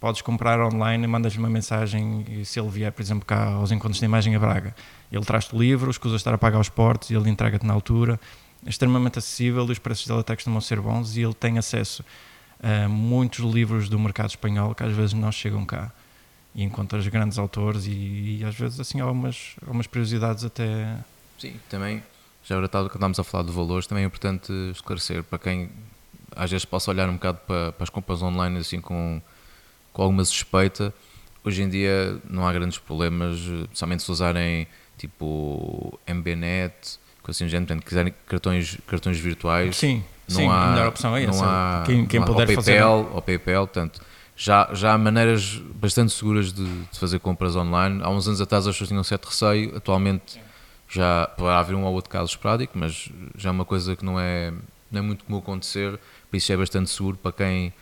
[0.07, 3.99] podes comprar online, mandas-lhe uma mensagem e se ele vier, por exemplo, cá aos encontros
[3.99, 4.73] de imagem a Braga,
[5.11, 8.21] ele traz-te o livro, estar a pagar os portos ele entrega-te na altura.
[8.65, 12.05] É extremamente acessível e os preços dele até costumam ser bons e ele tem acesso
[12.63, 15.91] a muitos livros do mercado espanhol que às vezes não chegam cá.
[16.55, 20.99] E encontras grandes autores e, e às vezes assim algumas, algumas curiosidades até...
[21.37, 22.01] Sim, também,
[22.45, 25.69] já agora quando estávamos a falar de valores, também é importante esclarecer para quem
[26.37, 29.21] às vezes possa olhar um bocado para, para as compras online assim com
[29.97, 30.93] com alguma suspeita.
[31.43, 33.39] Hoje em dia não há grandes problemas,
[33.73, 34.67] somente se usarem
[34.99, 39.75] tipo MBNet, coisa assim, gente, portanto, quiserem cartões, cartões virtuais.
[39.75, 41.45] Sim, não sim, há, a melhor opção é essa.
[41.47, 42.83] Há, quem, quem há, puder PayPal, fazer.
[42.85, 44.03] Ou PayPal, portanto,
[44.37, 48.03] já, já há maneiras bastante seguras de, de, fazer compras online.
[48.03, 50.41] Há uns anos atrás as pessoas tinham certo receio, atualmente sim.
[50.91, 54.21] já poderá haver um ou outro caso esporádico, mas já é uma coisa que não
[54.21, 54.53] é,
[54.91, 55.99] não é muito comum acontecer,
[56.31, 57.73] por isso é bastante seguro para quem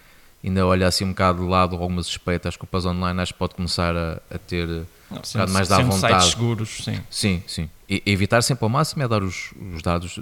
[0.49, 3.55] ainda olha assim um bocado de lado alguma suspeita, as compras online acho que pode
[3.55, 6.01] começar a, a ter não, um bocado mais da vontade.
[6.01, 7.01] sites seguros, sim.
[7.11, 7.71] Sim, sim.
[7.89, 10.21] E evitar sempre ao máximo é dar os, os dados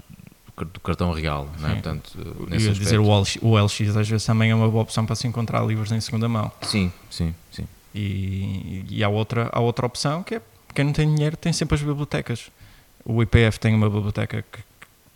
[0.56, 1.72] do cartão real, não é?
[1.72, 2.12] Portanto,
[2.48, 5.16] nesse Eu dizer o LX, o LX às vezes também é uma boa opção para
[5.16, 6.52] se encontrar livros em segunda mão.
[6.62, 7.66] Sim, sim, sim.
[7.94, 10.42] E, e há, outra, há outra opção que é
[10.74, 12.50] quem não tem dinheiro tem sempre as bibliotecas.
[13.04, 14.60] O IPF tem uma biblioteca que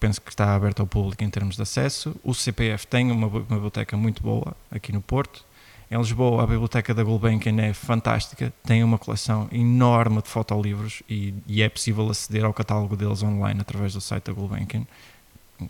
[0.07, 2.15] penso que está aberto ao público em termos de acesso.
[2.23, 5.45] O CPF tem uma, uma biblioteca muito boa aqui no Porto.
[5.91, 11.35] Em Lisboa, a biblioteca da Gulbenkian é fantástica, tem uma coleção enorme de fotolivros e,
[11.47, 14.87] e é possível aceder ao catálogo deles online através do site da Gulbenkian.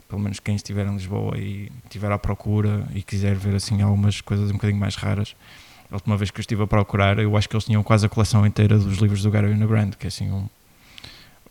[0.07, 4.20] Pelo menos quem estiver em Lisboa e estiver à procura e quiser ver assim algumas
[4.20, 5.35] coisas um bocadinho mais raras.
[5.90, 8.09] A última vez que eu estive a procurar, eu acho que eles tinham quase a
[8.09, 10.46] coleção inteira dos livros do Gary Grant, que é assim um,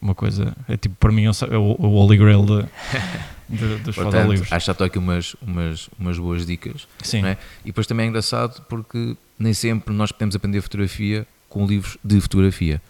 [0.06, 2.62] uma coisa, é tipo, para mim, é o, o Holy Grail de,
[3.50, 4.52] de, dos Portanto, fotolivros.
[4.52, 6.88] acho que já estou aqui umas, umas, umas boas dicas.
[7.02, 7.38] Sim, é?
[7.64, 12.22] E depois também é engraçado porque nem sempre nós podemos aprender fotografia com livros de
[12.22, 12.82] fotografia.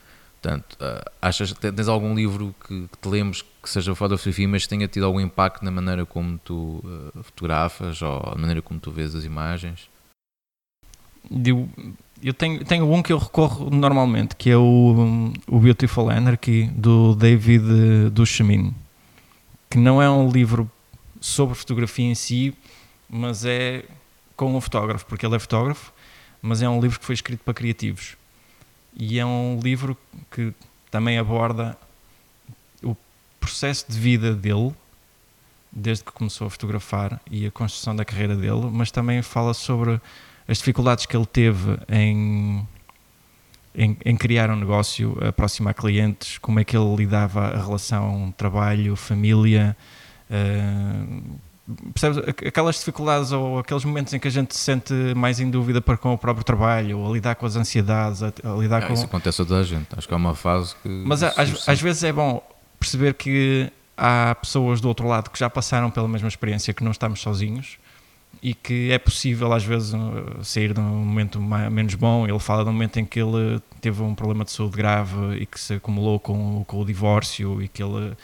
[0.41, 4.47] Portanto, ah, achas, tens algum livro que, que te lembres que seja fora da fotografia,
[4.47, 8.79] mas tenha tido algum impacto na maneira como tu ah, fotografas ou na maneira como
[8.79, 9.89] tu vês as imagens?
[11.45, 11.69] eu,
[12.23, 17.15] eu tenho, tenho um que eu recorro normalmente, que é o, o Beautiful Anarchy, do
[17.15, 18.73] David Duchamine,
[19.69, 20.69] que não é um livro
[21.19, 22.53] sobre fotografia em si,
[23.09, 23.83] mas é
[24.35, 25.91] com um fotógrafo, porque ele é fotógrafo,
[26.41, 28.15] mas é um livro que foi escrito para criativos.
[28.95, 29.97] E é um livro
[30.31, 30.53] que
[30.89, 31.77] também aborda
[32.81, 32.95] o
[33.39, 34.73] processo de vida dele,
[35.71, 39.99] desde que começou a fotografar e a construção da carreira dele, mas também fala sobre
[40.47, 42.67] as dificuldades que ele teve em,
[43.73, 48.95] em, em, criar um negócio, aproximar clientes, como é que ele lidava a relação trabalho,
[48.95, 49.75] família.
[50.29, 51.39] Uh,
[51.93, 52.19] percebes?
[52.47, 55.97] Aquelas dificuldades ou aqueles momentos em que a gente se sente mais em dúvida para
[55.97, 58.93] com o próprio trabalho, ou a lidar com as ansiedades, a, a lidar ah, com.
[58.93, 59.87] Isso acontece a toda a gente.
[59.97, 60.89] Acho que é uma fase que.
[60.89, 62.41] Mas às, às vezes é bom
[62.79, 66.91] perceber que há pessoas do outro lado que já passaram pela mesma experiência, que não
[66.91, 67.79] estamos sozinhos
[68.41, 72.27] e que é possível às vezes uh, sair de um momento mais, menos bom.
[72.27, 75.45] Ele fala de um momento em que ele teve um problema de saúde grave e
[75.45, 78.15] que se acumulou com, com o divórcio e que ele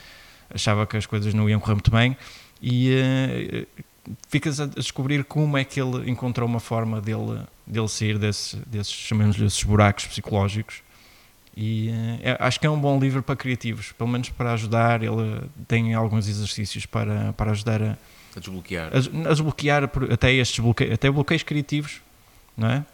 [0.52, 2.16] achava que as coisas não iam correr muito bem.
[2.60, 3.82] E uh,
[4.28, 8.92] ficas a descobrir como é que ele encontrou uma forma dele, dele sair desse, desses,
[8.92, 10.82] chamemos-lhe, esses buracos psicológicos.
[11.56, 15.02] E uh, é, acho que é um bom livro para criativos, pelo menos para ajudar,
[15.02, 17.98] ele tem alguns exercícios para, para ajudar a
[18.36, 18.90] a desbloquear.
[18.92, 22.00] A, a desbloquear até estes bloqueios, até bloqueios criativos,
[22.56, 22.84] não é?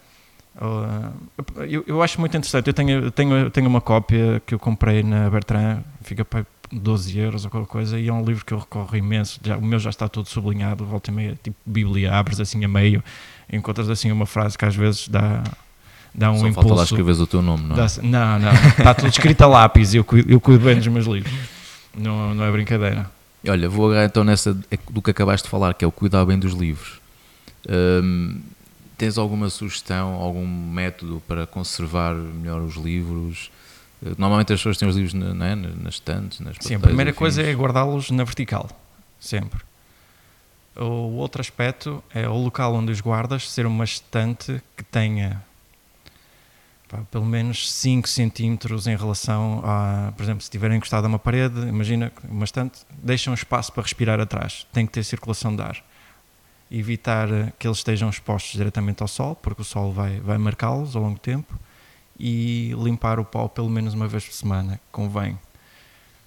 [1.67, 2.67] Eu, eu acho muito interessante.
[2.67, 7.45] Eu tenho, tenho, tenho uma cópia que eu comprei na Bertrand, fica para 12 euros
[7.45, 9.39] ou qualquer coisa, e é um livro que eu recorro imenso.
[9.43, 12.67] Já, o meu já está todo sublinhado, volta e meia, tipo Bíblia, abres assim a
[12.67, 13.03] meio,
[13.51, 15.43] encontras assim uma frase que às vezes dá,
[16.13, 16.67] dá um Só impulso.
[16.67, 17.77] falta lá escreveres o teu nome, não é?
[17.77, 21.05] Dá, não, não, está tudo escrito a lápis, eu cuido, eu cuido bem dos meus
[21.05, 21.33] livros.
[21.97, 23.09] Não, não é brincadeira.
[23.47, 24.53] Olha, vou agarrar então nessa
[24.89, 26.99] do que acabaste de falar, que é o cuidar bem dos livros.
[27.67, 28.41] Hum,
[28.97, 33.49] tens alguma sugestão, algum método para conservar melhor os livros?
[34.17, 35.55] Normalmente as pessoas têm os livros não é?
[35.55, 38.69] nas estantes, nas Sim, a primeira coisa é guardá-los na vertical,
[39.19, 39.59] sempre.
[40.75, 45.43] O outro aspecto é o local onde os guardas ser uma estante que tenha
[46.89, 51.19] pá, pelo menos 5 centímetros em relação a, por exemplo, se estiverem encostado a uma
[51.19, 55.61] parede, imagina uma estante, deixa um espaço para respirar atrás, tem que ter circulação de
[55.61, 55.77] ar.
[56.71, 61.03] Evitar que eles estejam expostos diretamente ao sol, porque o sol vai, vai marcá-los ao
[61.03, 61.57] longo do tempo,
[62.19, 65.39] e limpar o pó pelo menos uma vez por semana, convém,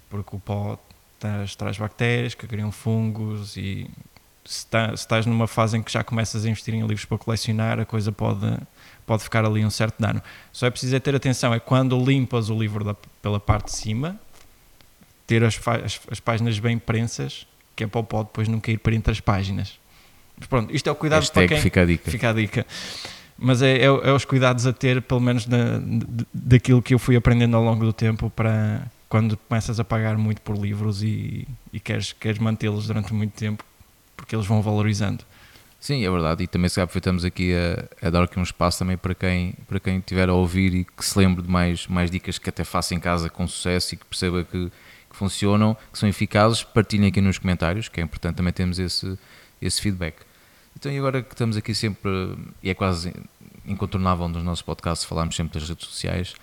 [0.09, 0.79] porque o pó
[1.19, 3.89] traz, traz bactérias que criam fungos e
[4.43, 7.85] se estás numa fase em que já começas a investir em livros para colecionar, a
[7.85, 8.57] coisa pode
[9.05, 10.21] pode ficar ali um certo dano.
[10.51, 13.77] Só é preciso é ter atenção, é quando limpas o livro da, pela parte de
[13.77, 14.19] cima,
[15.27, 18.77] ter as, as, as, páginas bem prensas, que é para o pó depois não cair
[18.77, 19.79] para entre as páginas.
[20.37, 21.63] Mas pronto, isto é o cuidado Hashtag para quem...
[21.63, 22.11] Fica a dica.
[22.11, 22.65] Fica a dica.
[23.37, 25.81] Mas é, é, é os cuidados a ter, pelo menos na,
[26.33, 30.41] daquilo que eu fui aprendendo ao longo do tempo para quando começas a pagar muito
[30.41, 33.63] por livros e, e queres, queres mantê-los durante muito tempo,
[34.17, 35.23] porque eles vão valorizando.
[35.83, 36.41] Sim, é verdade.
[36.45, 39.81] E também se aproveitamos aqui a, a, dar aqui um espaço também para quem, para
[39.81, 42.95] quem estiver a ouvir e que se lembre de mais, mais dicas que até faça
[42.95, 44.71] em casa com sucesso e que perceba que,
[45.09, 49.19] que funcionam, que são eficazes, partilhem aqui nos comentários, que é importante também termos esse,
[49.61, 50.15] esse feedback.
[50.79, 52.09] Então, e agora que estamos aqui sempre,
[52.63, 53.13] e é quase
[53.65, 56.33] incontornável nos nossos podcasts, falarmos sempre das redes sociais,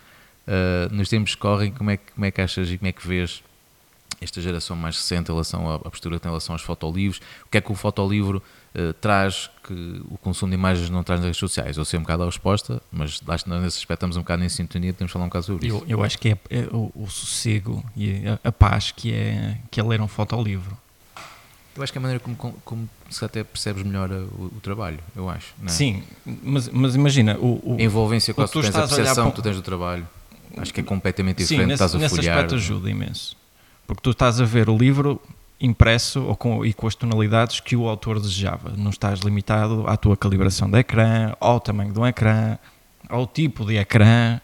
[0.46, 2.92] uh, nos tempos que correm, como é, que, como é que achas e como é
[2.92, 3.42] que vês
[4.20, 7.22] esta geração mais recente em relação à, à postura em relação aos fotolivros?
[7.46, 8.42] O que é que o fotolivro
[8.74, 11.76] uh, traz que o consumo de imagens não traz nas redes sociais.
[11.76, 14.48] Eu sei um bocado a resposta, mas acho que nesse aspecto estamos um bocado em
[14.48, 15.76] sintonia, podemos falar um bocado sobre isso.
[15.86, 19.58] Eu, eu acho que é, é o, o, sossego e a, a, paz que é,
[19.70, 20.76] que é ler um fotolivro.
[21.76, 24.60] Eu acho que é a maneira como, como, como se até percebes melhor o, o
[24.60, 25.54] trabalho, eu acho.
[25.64, 25.68] É?
[25.68, 26.02] Sim,
[26.42, 27.38] mas, mas imagina...
[27.38, 30.06] O, o, a envolvência com a tu tens, a percepção que tu tens do trabalho.
[30.56, 32.36] Acho que é completamente diferente, Sim, nesse, estás a nesse folhear.
[32.36, 33.36] aspecto ajuda imenso.
[33.86, 35.20] Porque tu estás a ver o livro
[35.60, 38.70] impresso ou com, e com as tonalidades que o autor desejava.
[38.76, 42.56] Não estás limitado à tua calibração de ecrã, ao tamanho do ecrã,
[43.08, 44.40] ao tipo de ecrã,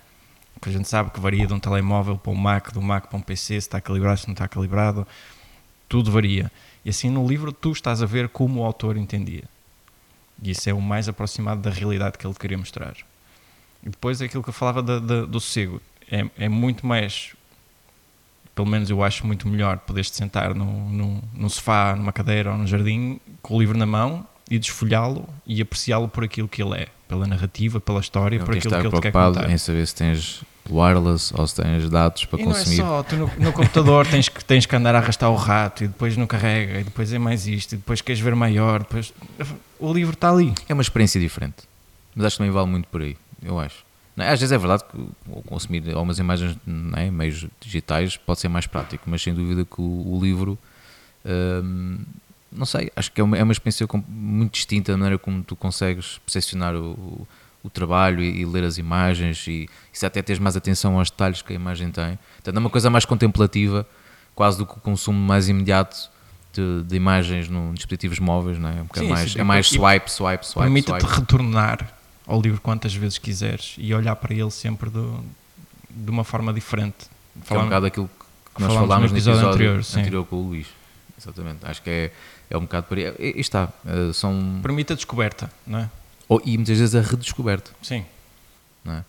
[0.61, 3.17] que a gente sabe que varia de um telemóvel para um Mac, do Mac para
[3.17, 5.07] um PC, se está calibrado, se não está calibrado,
[5.89, 6.51] tudo varia.
[6.85, 9.45] E assim no livro tu estás a ver como o autor entendia.
[10.43, 12.95] E isso é o mais aproximado da realidade que ele queria mostrar.
[13.83, 17.36] E depois aquilo que eu falava de, do sossego, é, é muito mais
[18.57, 22.51] pelo menos eu acho muito melhor poderes te sentar num, num, num sofá, numa cadeira
[22.51, 26.63] ou num jardim com o livro na mão e desfolhá-lo e apreciá-lo por aquilo que
[26.63, 29.51] ele é, pela narrativa, pela história, Não por aquilo que ele quer preocupado contar.
[29.51, 32.79] em saber se tens wireless ou se tens dados para E consumir.
[32.79, 35.37] não é só, tu no, no computador tens que, tens que andar a arrastar o
[35.37, 38.81] rato e depois não carrega e depois é mais isto e depois queres ver maior.
[38.81, 39.13] Depois...
[39.79, 40.53] O livro está ali.
[40.69, 41.57] É uma experiência diferente.
[42.15, 43.86] Mas acho que também vale muito por aí, eu acho.
[44.19, 44.31] É?
[44.31, 47.11] Às vezes é verdade que consumir algumas imagens não é?
[47.11, 50.59] meios digitais pode ser mais prático, mas sem dúvida que o, o livro,
[51.25, 51.99] hum,
[52.51, 55.55] não sei, acho que é uma, é uma experiência muito distinta da maneira como tu
[55.55, 57.29] consegues percepcionar o, o,
[57.65, 61.11] o trabalho e, e ler as imagens e, e se até tens mais atenção aos
[61.11, 62.19] detalhes que a imagem tem.
[62.37, 63.87] Portanto, é uma coisa mais contemplativa,
[64.35, 66.11] quase do que o consumo mais imediato
[66.55, 68.83] de, de imagens num dispositivos móveis, não é?
[68.85, 71.96] Porque Sim, é mais, sim, é mais swipe, swipe, swipe, Permite-te retornar
[72.27, 75.23] ao livro quantas vezes quiseres e olhar para ele sempre do-
[75.91, 76.97] de uma forma diferente.
[76.99, 78.11] Que é um Falando- bocado aquilo
[78.55, 80.67] que nós falámos no episódio anterior, anterior, com o Luís.
[81.19, 81.65] Exatamente.
[81.65, 82.13] Acho que é,
[82.51, 83.05] é um bocado por aí.
[83.19, 83.69] E, e está.
[83.87, 85.91] eh, são, Permite a descoberta, não é?
[86.29, 87.71] ou- e muitas vezes a redescoberta.
[87.83, 88.05] Sim.
[88.85, 89.05] Não é?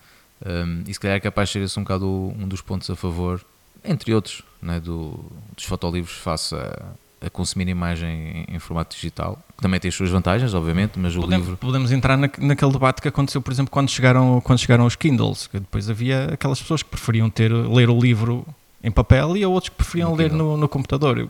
[0.46, 2.96] Um, e se calhar é capaz de ser esse um bocado um dos pontos a
[2.96, 3.44] favor,
[3.84, 4.80] entre outros, não é?
[4.80, 5.26] Do,
[5.56, 9.42] dos fotolivros face a, a consumir imagem em, em formato digital.
[9.56, 11.58] Que também tem as suas vantagens, obviamente, mas o Podemos, livro.
[11.58, 15.48] podemos entrar na, naquele debate que aconteceu, por exemplo, quando chegaram, quando chegaram os Kindles,
[15.48, 18.46] que depois havia aquelas pessoas que preferiam ter, ler o livro
[18.84, 21.30] em papel e outros que preferiam No ler no, no computador.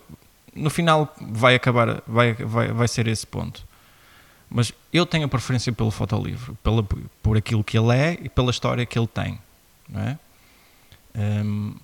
[0.53, 3.65] No final vai acabar, vai, vai, vai ser esse ponto.
[4.49, 6.85] Mas eu tenho a preferência pelo fotolivro, pela,
[7.21, 9.39] por aquilo que ele é e pela história que ele tem.
[9.89, 10.19] Não é?
[11.15, 11.75] Hum,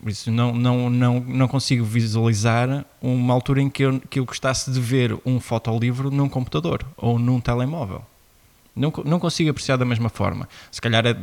[0.00, 4.24] por isso não, não, não, não consigo visualizar uma altura em que eu, que eu
[4.24, 8.02] gostasse de ver um fotolivro num computador ou num telemóvel.
[8.74, 10.48] Não, não consigo apreciar da mesma forma.
[10.70, 11.14] Se calhar é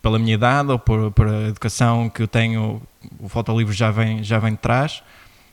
[0.00, 2.80] pela minha idade ou por, por a educação que eu tenho,
[3.18, 5.02] o fotolivro já vem, já vem de trás.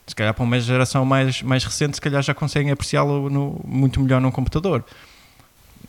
[0.07, 3.29] Se calhar para uma geração mais, mais recente, se calhar já conseguem apreciá-lo
[3.65, 4.84] muito melhor num computador.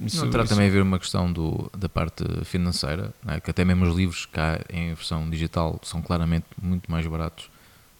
[0.00, 3.40] Isso- Não terá isso- também a ver uma questão do, da parte financeira, é?
[3.40, 7.48] que até mesmo os livros cá em versão digital são claramente muito mais baratos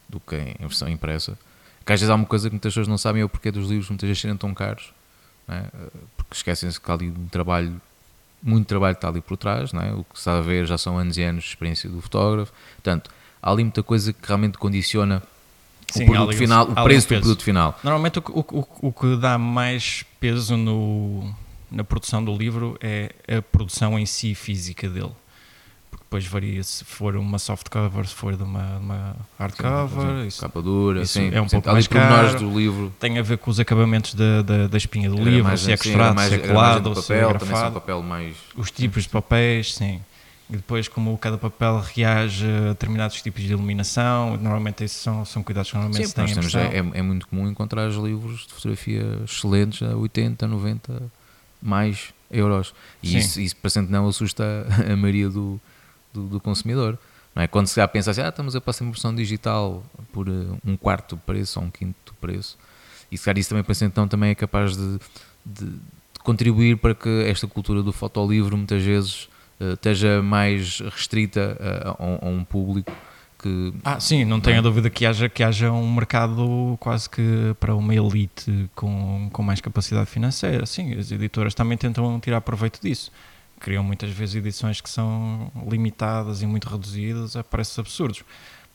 [0.09, 1.38] do que em versão impressa.
[1.85, 3.68] Que às vezes há uma coisa que muitas pessoas não sabem é o porquê dos
[3.68, 4.92] livros muitas vezes serem tão caros,
[5.48, 5.64] é?
[6.16, 7.81] porque esquecem-se que há ali um trabalho,
[8.42, 9.92] muito trabalho que está ali por trás, é?
[9.92, 12.52] o que se está a ver já são anos e anos de experiência do fotógrafo,
[12.76, 13.11] portanto,
[13.42, 15.22] há ali muita coisa que realmente condiciona
[15.90, 17.78] Sim, o produto final, o preço do produto final.
[17.83, 21.35] Normalmente o, o, o que dá mais peso no,
[21.73, 25.13] na produção do livro é a produção em si física dele.
[25.91, 30.27] Porque depois varia se for uma soft cover, se for de uma, uma hardcover.
[30.27, 32.39] Isso capa dura, isso sim, é um sim, pouco mais caro.
[32.39, 32.93] do livro.
[32.99, 35.73] tem a ver com os acabamentos da, da, da espinha do Era livro, mais- se
[35.73, 37.75] é sim, costurado, mais- se é colado, ou se é papel, grafado.
[37.75, 40.01] papel mais Os tipos de papéis, sim.
[40.51, 45.43] E depois como cada papel reage a determinados tipos de iluminação, normalmente esses são, são
[45.43, 46.93] cuidados que normalmente Sim, se têm temos, impressão.
[46.95, 51.03] é, é muito comum encontrar livros de fotografia excelentes a 80, 90
[51.62, 52.75] mais euros.
[53.03, 55.61] E isso, isso parecendo não assusta a maioria do,
[56.12, 56.98] do, do consumidor.
[57.35, 57.46] Não é?
[57.46, 60.33] Quando se já pensa assim, ah, estamos a passar uma versão digital por eh,
[60.64, 62.59] um quarto do preço ou um quinto do preço.
[63.11, 64.98] E se calhar isso também pensa então também é capaz de,
[65.44, 69.29] de- de contribuir para que esta cultura do fotolivro muitas vezes
[69.61, 72.92] eh, esteja mais restrita a, a um- a um público
[73.42, 77.55] que Ah, sim, não tenho a dúvida que haja, que haja um mercado quase que
[77.59, 80.64] para uma elite com, com mais capacidade financeira.
[80.64, 83.11] Sim, as editoras também tentam tirar proveito disso.
[83.61, 88.24] Criam muitas vezes edições que são limitadas e muito reduzidas a preços absurdos.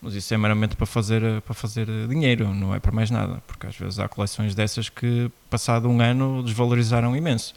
[0.02, 3.42] Mas isso é meramente para fazer, para fazer dinheiro, não é para mais nada.
[3.48, 7.54] Porque às vezes há coleções dessas que, passado um ano, desvalorizaram imenso.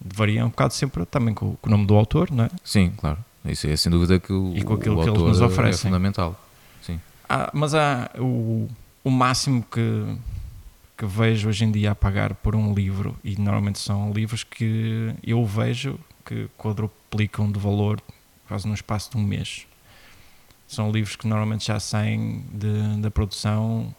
[0.00, 2.50] Varia um bocado sempre também com, com o nome do autor, não é?
[2.64, 3.18] Sim, claro.
[3.44, 5.90] Isso é sem dúvida que o, E com aquilo o que eles nos é oferecem.
[5.90, 6.40] fundamental.
[6.80, 7.00] Sim.
[7.28, 8.68] Ah, mas há o,
[9.02, 10.16] o máximo que,
[10.96, 15.12] que vejo hoje em dia a pagar por um livro, e normalmente são livros que
[15.24, 18.00] eu vejo que quadruplicam de valor
[18.46, 19.66] quase no espaço de um mês.
[20.68, 23.94] São livros que normalmente já saem de- da produção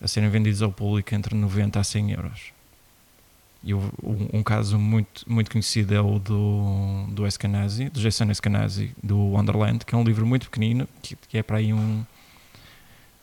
[0.00, 2.52] a serem vendidos ao público entre 90 a 100 euros.
[3.66, 9.18] E um, caso muito, muito conhecido é o do, do Eskenazi, do Jason Eskenazi, do
[9.18, 12.04] Wonderland, que é um livro muito pequenino, que, que é para aí um,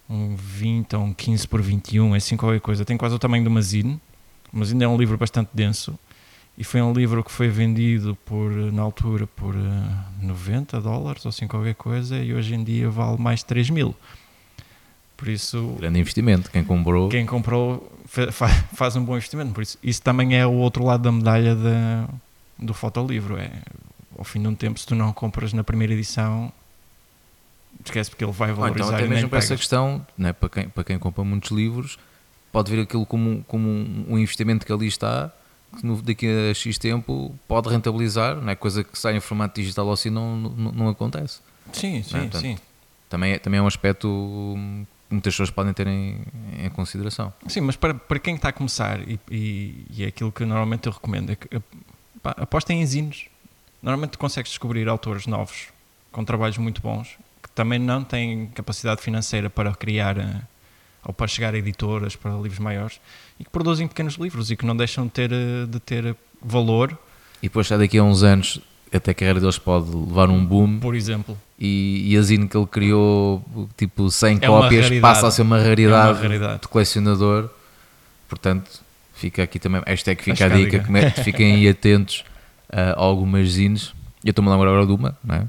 [0.09, 2.83] um 20 ou um 15 por 21, é assim qualquer coisa.
[2.83, 3.97] Tem quase o tamanho de uma zine,
[4.51, 5.97] mas ainda é um livro bastante denso.
[6.57, 11.29] E foi um livro que foi vendido por, na altura por eh, 90 dólares ou
[11.29, 13.95] assim qualquer coisa, e hoje em dia vale mais de 3 mil.
[15.23, 16.51] Por isso, Grande investimento.
[16.51, 17.07] Quem comprou.
[17.07, 19.53] quem comprou fa- fa- faz um bom investimento.
[19.53, 22.09] Por isso, isso também é o outro lado da medalha da-
[22.59, 23.37] do fotolivro.
[23.37, 23.49] É,
[24.17, 26.51] ao fim de um tempo, se tu não compras na primeira edição,
[27.85, 30.67] esquece porque ele vai Ou valorizar então, até mesmo para essa questão, né, para, quem,
[30.67, 31.97] para quem compra muitos livros,
[32.51, 35.31] pode ver aquilo como, como um, investimento que ali está,
[35.79, 38.55] que no- daqui a X tempo pode rentabilizar, não é?
[38.55, 41.39] coisa que sai em formato digital ou assim não, não, não acontece.
[41.71, 42.57] Sim, sim, Portanto, sim.
[43.09, 46.23] Também é, também é um aspecto hum, muitas pessoas podem ter em,
[46.59, 47.33] em consideração.
[47.47, 50.87] Sim, mas para, para quem está a começar, e, e, e é aquilo que normalmente
[50.87, 51.47] eu recomendo, é que
[52.21, 53.25] pá, apostem em zinos.
[53.81, 55.67] Normalmente consegues descobrir autores novos,
[56.11, 60.41] com trabalhos muito bons, que também não têm capacidade financeira para criar eh,
[61.03, 63.01] ou para chegar a editoras, para livros maiores,
[63.39, 66.97] e que produzem pequenos livros e que não deixam de ter, eh, de ter valor,
[67.43, 68.61] E depois, já daqui a uns anos,
[68.97, 71.37] até a carreira deles pode levar um boom por exemplo.
[71.59, 73.43] e, e a Zine que ele criou,
[73.77, 76.61] tipo 100 É cópias, passa a ser uma raridade, É uma raridade.
[76.61, 77.49] de colecionador.
[78.29, 78.69] Portanto,
[79.13, 80.85] fica aqui também, esta é que fica Acho a que dica, dica.
[80.87, 82.23] come- fiquem aí atentos
[82.71, 83.93] a algumas zines.
[84.23, 85.47] Eu estou-me a lembrar agora de uma, não é?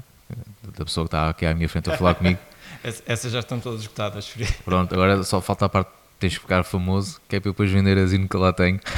[0.77, 2.37] da pessoa que está aqui à minha frente a falar comigo.
[2.83, 4.31] Ess- Essas já estão todas esgotadas.
[4.65, 7.69] Pronto, agora só falta a parte tens de ficar famoso, que é para eu depois
[7.71, 8.79] vender a zine que lá tenho.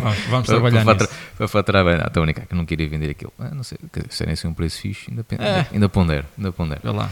[0.00, 1.62] Vamos, vamos para, trabalhar para, nisso.
[1.64, 1.96] para bem.
[1.98, 3.32] Não, estou a brincar, que não queria vender aquilo.
[3.38, 5.66] Ah, não sei, quer dizer, se era assim um preço fixe, ainda, É.
[5.72, 6.80] ainda pondero, ainda pondero.
[6.82, 7.10] Vê lá.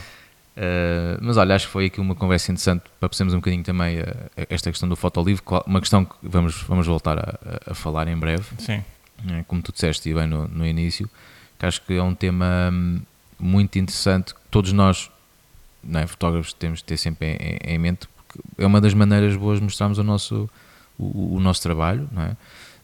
[0.57, 4.01] Uh, mas olha, acho que foi aqui uma conversa interessante para percebermos um bocadinho também
[4.01, 4.05] uh,
[4.51, 8.43] esta questão do fotolivro, uma questão que vamos, vamos voltar a, a- falar em breve,
[8.59, 8.83] Sim.
[9.23, 11.09] né, como tu disseste e bem no, no início,
[11.61, 13.01] que acho que é um tema hum,
[13.39, 15.09] muito interessante que todos nós,
[15.85, 19.37] não é, fotógrafos, temos de ter sempre em, em mente, porque é uma das maneiras
[19.37, 20.51] boas de mostrarmos o nosso,
[20.99, 22.37] o, o nosso trabalho, não é?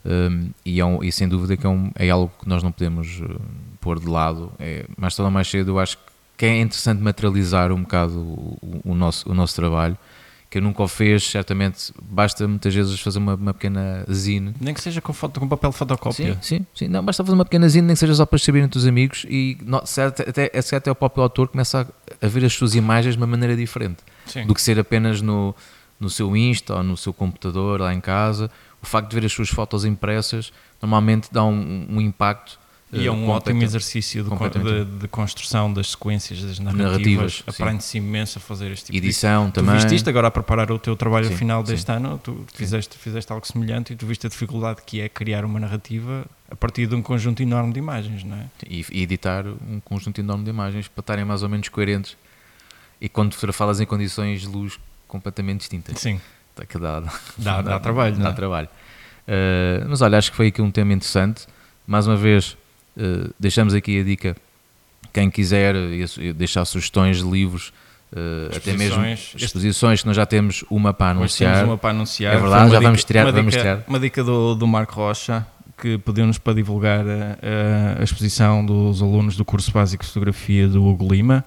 [0.06, 2.70] Um, e, é um- e sem dúvida que é, um- é algo que nós não
[2.70, 3.40] podemos uh,
[3.80, 4.52] pôr de lado.
[4.58, 5.96] É, mais tarde ou mais cedo, eu acho
[6.36, 9.96] que é interessante materializar um bocado o, o- nosso, o nosso trabalho.
[10.50, 14.72] Que eu nunca o fez, certamente basta muitas vezes fazer uma, uma pequena zine Nem
[14.72, 16.34] que seja com, foto, com papel de fotocópia.
[16.34, 16.86] Sim, sim, sim.
[16.88, 19.58] Não, basta fazer uma pequena zine, nem que seja só para saberem dos amigos e
[19.84, 21.80] se até, até, se até o próprio autor começa
[22.20, 23.96] a, a ver as suas imagens de uma maneira diferente
[24.26, 24.46] Sim.
[24.46, 25.52] do que ser apenas no,
[26.04, 28.50] no seu Insta ou no seu computador lá em casa.
[28.82, 32.62] O facto de ver as suas fotos impressas normalmente dá um, um impacto.
[32.92, 33.32] E eh, é um completo.
[33.50, 36.90] ótimo exercício de, de- de construção das sequências, das narrativas.
[36.92, 37.42] Narrativas, sim.
[37.62, 39.74] Aprende-se imenso a fazer este tipo de Edição Tu também.
[39.74, 41.72] viste isto agora a preparar o teu trabalho Sim, final sim.
[41.72, 45.44] deste ano, tu fizeste, fizeste algo semelhante e tu viste a dificuldade que é criar
[45.44, 48.46] uma narrativa a partir de um conjunto enorme de imagens, não é?
[48.68, 52.16] e, e editar um conjunto enorme de imagens para estarem mais ou menos coerentes
[53.00, 54.78] e quando fotografadas em condições de luz
[55.14, 55.98] completamente distintas.
[56.00, 56.20] Sim,
[56.56, 57.00] Tá que dá,
[57.38, 58.34] Dá- dá trabalho, Dá não é?
[58.34, 58.68] trabalho.
[59.26, 61.46] Uh, mas olha, acho que foi aqui um tema interessante.
[61.86, 62.56] Mais uma vez,
[62.96, 64.36] uh, deixamos aqui a dica.
[65.12, 67.72] Quem quiser uh, deixar sugestões de livros,
[68.12, 69.04] uh, até mesmo
[69.36, 70.00] Exposições.
[70.02, 71.64] Que nós já temos uma para Hoje temos anunciar.
[71.64, 72.34] uma para anunciar.
[72.34, 73.84] É verdade, já dica- vamos estrear- uma vamos dica.
[73.88, 75.46] Uma dica do, do Marco Rocha
[75.80, 77.04] que pediu-nos para divulgar
[77.98, 81.44] a exposição dos alunos do curso básico de fotografia do Hugo Lima,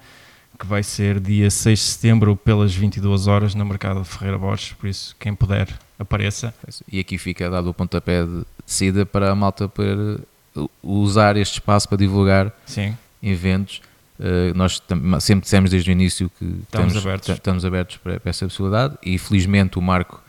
[0.60, 4.74] que vai ser dia 6 de setembro pelas 22 horas na Mercado de Ferreira Borges,
[4.74, 5.68] por isso quem puder
[6.00, 6.54] apareça.
[6.92, 10.20] E aqui fica dado o pontapé de saída para a malta poder
[10.56, 13.82] uh, usar este espaço para divulgar Sim, eventos.
[14.20, 14.82] Uh, nós
[15.22, 17.28] sempre dissemos desde o início que Estamos temos- abertos.
[17.28, 20.22] ta- estamos abertos para, para essa possibilidade e felizmente o Marco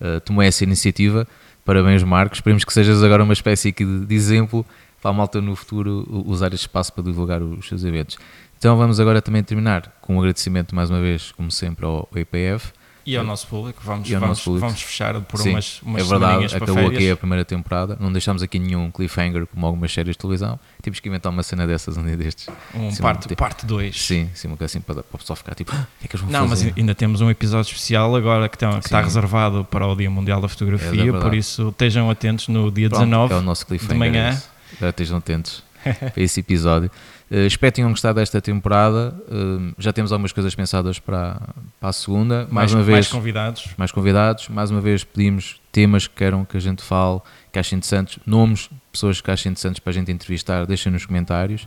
[0.00, 1.26] uh, tomou essa iniciativa.
[1.64, 2.34] Parabéns, Marco.
[2.34, 4.66] Esperemos que sejas agora uma espécie de, de exemplo
[5.00, 8.16] para a malta no futuro usar este espaço para divulgar os seus eventos.
[8.58, 12.72] Então vamos agora também terminar com um agradecimento mais uma vez, como sempre, ao IPF.
[13.04, 14.66] e ao nosso público, vamos, vamos, nosso público.
[14.66, 17.96] vamos fechar por Sim, umas, umas é verdade, acabou aqui a primeira temporada.
[18.00, 20.58] Não deixámos aqui nenhum cliffhanger como algumas séries de televisão.
[20.82, 22.48] Temos que inventar uma cena dessas um dia destes.
[22.74, 23.94] Um Sim, parte tipo- parte 2.
[24.06, 26.08] Sim, sim, uma coisa assim para, para o pessoal ficar tipo, "Ah, o que é
[26.08, 26.74] que eles vão Não, mas fazer?
[26.76, 30.40] ainda temos um episódio especial agora que, tem- que está reservado para o Dia Mundial
[30.40, 31.24] da É Fotografia, verdade.
[31.24, 33.34] por isso estejam atentos no dia Pronto, 19.
[33.34, 33.92] é o nosso cliffhanger.
[33.92, 34.30] de manhã.
[34.30, 34.48] esse.
[34.80, 36.90] Já estejam atentos para esse episódio.
[37.30, 39.14] Uh, espero que tenham gostado desta temporada.
[39.28, 41.40] Uh, já temos algumas coisas pensadas para,
[41.80, 42.46] para a segunda.
[42.50, 43.68] Mais, mais, uma mais vez, convidados.
[43.76, 44.48] mais convidados.
[44.48, 47.20] Mais uma vez pedimos temas que queiram que a gente fale,
[47.52, 51.66] que achem interessantes, nomes, pessoas que achem interessantes para a gente entrevistar, deixem nos comentários.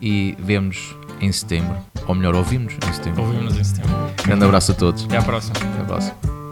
[0.00, 1.78] E vemos em setembro.
[2.06, 3.22] Ou melhor, ouvimos em setembro.
[3.22, 3.96] Ouvimos em setembro.
[4.24, 5.04] Grande abraço a todos.
[5.04, 5.54] Até à próxima.
[5.56, 6.45] Até a próxima.